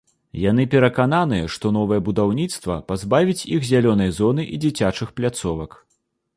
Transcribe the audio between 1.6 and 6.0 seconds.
новае будаўніцтва пазбавіць іх зялёнай зоны і дзіцячых пляцовак.